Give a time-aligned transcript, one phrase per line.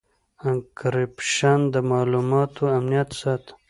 [0.49, 3.51] انکریپشن د معلوماتو امنیت ساتي.